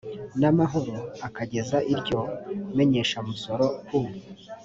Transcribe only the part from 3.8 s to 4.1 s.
ku